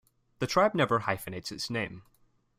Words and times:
The 0.39 0.47
tribe 0.47 0.73
never 0.73 1.01
hyphenates 1.01 1.51
its 1.51 1.69
name. 1.69 2.01